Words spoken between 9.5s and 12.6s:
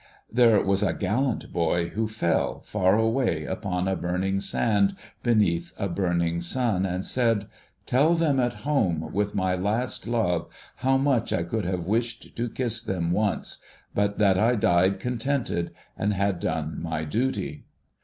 last love, how much I could have wished to